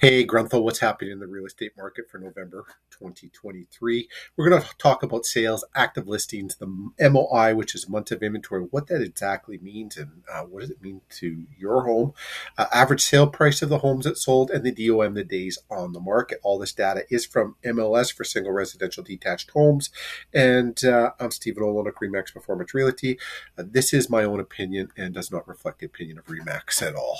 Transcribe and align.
Hey, 0.00 0.24
Grunthal, 0.24 0.62
what's 0.62 0.78
happening 0.78 1.12
in 1.12 1.18
the 1.18 1.26
real 1.26 1.44
estate 1.44 1.72
market 1.76 2.08
for 2.10 2.16
November 2.16 2.64
2023? 2.88 4.08
We're 4.34 4.48
going 4.48 4.62
to 4.62 4.68
talk 4.78 5.02
about 5.02 5.26
sales, 5.26 5.62
active 5.74 6.08
listings, 6.08 6.56
the 6.56 6.90
MOI, 7.10 7.54
which 7.54 7.74
is 7.74 7.86
month 7.86 8.10
of 8.10 8.22
inventory, 8.22 8.62
what 8.70 8.86
that 8.86 9.02
exactly 9.02 9.58
means, 9.58 9.98
and 9.98 10.22
uh, 10.32 10.44
what 10.44 10.60
does 10.60 10.70
it 10.70 10.80
mean 10.80 11.02
to 11.18 11.44
your 11.54 11.84
home, 11.84 12.14
uh, 12.56 12.64
average 12.72 13.02
sale 13.02 13.26
price 13.26 13.60
of 13.60 13.68
the 13.68 13.80
homes 13.80 14.06
that 14.06 14.16
sold, 14.16 14.50
and 14.50 14.64
the 14.64 14.72
DOM, 14.72 15.12
the 15.12 15.22
days 15.22 15.58
on 15.70 15.92
the 15.92 16.00
market. 16.00 16.40
All 16.42 16.58
this 16.58 16.72
data 16.72 17.04
is 17.10 17.26
from 17.26 17.56
MLS 17.62 18.10
for 18.10 18.24
single 18.24 18.52
residential 18.52 19.04
detached 19.04 19.50
homes. 19.50 19.90
And 20.32 20.82
uh, 20.82 21.10
I'm 21.20 21.30
Stephen 21.30 21.62
Olyniuk 21.62 21.96
Remax 22.02 22.32
Performance 22.32 22.72
Realty. 22.72 23.18
Uh, 23.58 23.64
this 23.66 23.92
is 23.92 24.08
my 24.08 24.24
own 24.24 24.40
opinion 24.40 24.92
and 24.96 25.12
does 25.12 25.30
not 25.30 25.46
reflect 25.46 25.80
the 25.80 25.86
opinion 25.86 26.18
of 26.18 26.24
Remax 26.24 26.80
at 26.80 26.94
all. 26.94 27.18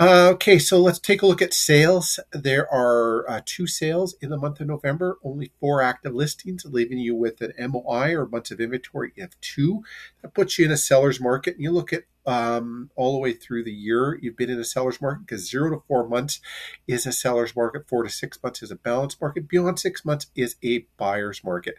Uh, 0.00 0.30
okay, 0.30 0.58
so 0.58 0.80
let's 0.80 0.98
take 0.98 1.20
a 1.20 1.26
look 1.26 1.42
at 1.42 1.52
sales. 1.52 2.18
There 2.32 2.66
are 2.72 3.28
uh, 3.28 3.42
two 3.44 3.66
sales 3.66 4.14
in 4.22 4.30
the 4.30 4.38
month 4.38 4.58
of 4.58 4.66
November, 4.66 5.18
only 5.22 5.52
four 5.60 5.82
active 5.82 6.14
listings, 6.14 6.64
leaving 6.64 6.96
you 6.96 7.14
with 7.14 7.42
an 7.42 7.52
MOI 7.70 8.14
or 8.14 8.26
months 8.26 8.50
of 8.50 8.60
inventory 8.62 9.12
of 9.18 9.38
two. 9.42 9.82
That 10.22 10.32
puts 10.32 10.58
you 10.58 10.64
in 10.64 10.70
a 10.70 10.78
seller's 10.78 11.20
market. 11.20 11.56
And 11.56 11.62
you 11.62 11.70
look 11.70 11.92
at 11.92 12.04
um, 12.26 12.90
all 12.96 13.12
the 13.12 13.18
way 13.18 13.32
through 13.32 13.64
the 13.64 13.72
year 13.72 14.18
you've 14.20 14.36
been 14.36 14.50
in 14.50 14.58
a 14.58 14.64
seller's 14.64 15.00
market 15.00 15.26
because 15.26 15.48
zero 15.48 15.70
to 15.70 15.82
four 15.88 16.08
months 16.08 16.40
is 16.86 17.06
a 17.06 17.12
seller's 17.12 17.56
market, 17.56 17.88
four 17.88 18.02
to 18.02 18.10
six 18.10 18.38
months 18.42 18.62
is 18.62 18.70
a 18.70 18.76
balanced 18.76 19.20
market, 19.20 19.48
beyond 19.48 19.78
six 19.78 20.04
months 20.04 20.26
is 20.34 20.56
a 20.62 20.86
buyer's 20.96 21.42
market. 21.42 21.76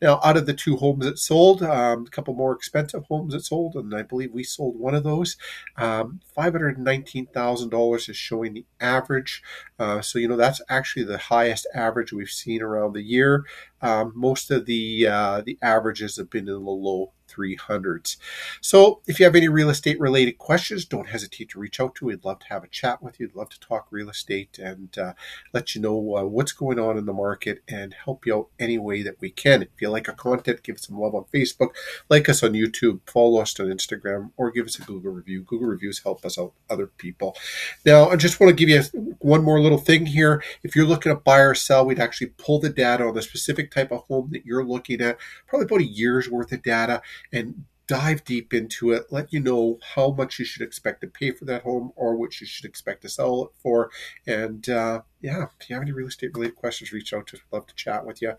Now, 0.00 0.20
out 0.24 0.36
of 0.36 0.46
the 0.46 0.54
two 0.54 0.76
homes 0.76 1.04
that 1.04 1.18
sold, 1.18 1.62
um, 1.62 2.06
a 2.06 2.10
couple 2.10 2.34
more 2.34 2.54
expensive 2.54 3.04
homes 3.04 3.32
that 3.34 3.44
sold, 3.44 3.74
and 3.74 3.94
I 3.94 4.02
believe 4.02 4.32
we 4.32 4.44
sold 4.44 4.78
one 4.78 4.94
of 4.94 5.04
those. 5.04 5.36
Um, 5.76 6.20
$519,000 6.36 8.08
is 8.08 8.16
showing 8.16 8.54
the 8.54 8.66
average. 8.80 9.42
Uh, 9.78 10.00
so, 10.00 10.18
you 10.18 10.28
know, 10.28 10.36
that's 10.36 10.60
actually 10.68 11.04
the 11.04 11.18
highest 11.18 11.66
average 11.74 12.12
we've 12.12 12.28
seen 12.28 12.62
around 12.62 12.94
the 12.94 13.02
year. 13.02 13.44
Um, 13.82 14.12
most 14.14 14.50
of 14.50 14.66
the 14.66 15.08
uh, 15.08 15.42
the 15.44 15.58
averages 15.60 16.16
have 16.16 16.30
been 16.30 16.48
in 16.48 16.64
the 16.64 16.70
low 16.70 17.12
300s. 17.32 18.16
So 18.60 19.00
if 19.06 19.18
you 19.18 19.24
have 19.24 19.34
any 19.34 19.48
real 19.48 19.70
estate 19.70 19.98
related 20.00 20.38
questions, 20.38 20.84
don't 20.84 21.08
hesitate 21.08 21.50
to 21.50 21.58
reach 21.58 21.80
out 21.80 21.94
to. 21.96 22.06
We'd 22.06 22.24
love 22.24 22.40
to 22.40 22.48
have 22.48 22.64
a 22.64 22.68
chat 22.68 23.02
with 23.02 23.18
you. 23.18 23.28
We'd 23.28 23.36
love 23.36 23.50
to 23.50 23.60
talk 23.60 23.86
real 23.90 24.10
estate 24.10 24.58
and 24.58 24.96
uh, 24.98 25.14
let 25.52 25.74
you 25.74 25.80
know 25.80 26.16
uh, 26.16 26.24
what's 26.24 26.52
going 26.52 26.78
on 26.78 26.98
in 26.98 27.06
the 27.06 27.12
market 27.12 27.62
and 27.68 27.94
help 28.04 28.26
you 28.26 28.36
out 28.36 28.48
any 28.58 28.78
way 28.78 29.02
that 29.02 29.20
we 29.20 29.30
can. 29.30 29.62
If 29.62 29.68
you 29.80 29.88
like 29.88 30.08
our 30.08 30.14
content, 30.14 30.62
give 30.62 30.76
us 30.76 30.86
some 30.86 30.98
love 30.98 31.14
on 31.14 31.24
Facebook, 31.32 31.70
like 32.08 32.28
us 32.28 32.42
on 32.42 32.52
YouTube, 32.52 33.00
follow 33.06 33.40
us 33.40 33.58
on 33.58 33.66
Instagram, 33.66 34.30
or 34.36 34.50
give 34.50 34.66
us 34.66 34.78
a 34.78 34.82
Google 34.82 35.12
review. 35.12 35.42
Google 35.42 35.68
reviews 35.68 36.02
help 36.02 36.24
us 36.24 36.38
out 36.38 36.52
other 36.68 36.86
people. 36.86 37.36
Now, 37.84 38.08
I 38.08 38.16
just 38.16 38.40
want 38.40 38.50
to 38.50 38.66
give 38.66 38.68
you 38.68 38.82
one 39.18 39.42
more 39.42 39.60
little 39.60 39.78
thing 39.78 40.06
here. 40.06 40.42
If 40.62 40.74
you're 40.74 40.86
looking 40.86 41.12
to 41.12 41.16
buy 41.16 41.38
or 41.38 41.54
sell, 41.54 41.86
we'd 41.86 42.00
actually 42.00 42.28
pull 42.38 42.58
the 42.58 42.70
data 42.70 43.04
on 43.04 43.14
the 43.14 43.22
specific 43.22 43.70
type 43.70 43.92
of 43.92 44.04
home 44.08 44.30
that 44.32 44.44
you're 44.44 44.64
looking 44.64 45.00
at, 45.00 45.18
probably 45.46 45.66
about 45.66 45.80
a 45.80 45.84
year's 45.84 46.28
worth 46.28 46.52
of 46.52 46.62
data, 46.62 47.02
and 47.32 47.64
dive 47.86 48.24
deep 48.24 48.54
into 48.54 48.90
it, 48.92 49.04
let 49.10 49.32
you 49.32 49.40
know 49.40 49.78
how 49.94 50.10
much 50.10 50.38
you 50.38 50.44
should 50.44 50.62
expect 50.62 51.00
to 51.00 51.06
pay 51.06 51.30
for 51.30 51.44
that 51.44 51.62
home 51.62 51.92
or 51.96 52.16
what 52.16 52.40
you 52.40 52.46
should 52.46 52.64
expect 52.64 53.02
to 53.02 53.08
sell 53.08 53.44
it 53.44 53.50
for. 53.62 53.90
And 54.26 54.66
uh, 54.68 55.02
yeah, 55.20 55.44
if 55.60 55.68
you 55.68 55.74
have 55.74 55.82
any 55.82 55.92
real 55.92 56.06
estate 56.06 56.30
related 56.34 56.56
questions, 56.56 56.92
reach 56.92 57.12
out 57.12 57.26
to 57.28 57.36
us. 57.36 57.42
We'd 57.42 57.56
love 57.56 57.66
to 57.66 57.74
chat 57.74 58.06
with 58.06 58.22
you. 58.22 58.32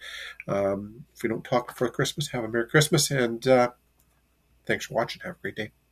Um, 0.47 1.05
if 1.15 1.21
we 1.21 1.29
don't 1.29 1.43
talk 1.43 1.67
before 1.67 1.89
Christmas, 1.89 2.29
have 2.29 2.43
a 2.43 2.47
Merry 2.47 2.67
Christmas 2.67 3.11
and 3.11 3.45
uh, 3.47 3.71
thanks 4.65 4.85
for 4.85 4.95
watching. 4.95 5.21
Have 5.23 5.35
a 5.35 5.41
great 5.41 5.55
day. 5.55 5.82